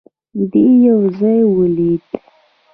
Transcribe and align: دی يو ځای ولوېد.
دی 0.51 0.63
يو 0.85 0.99
ځای 1.17 1.41
ولوېد. 1.55 2.05